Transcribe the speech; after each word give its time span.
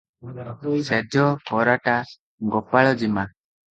ଶେଜ 0.87 1.27
ପରାଟା 1.51 1.99
ଗୋପାଳ 2.57 2.97
ଜିମା। 3.03 3.29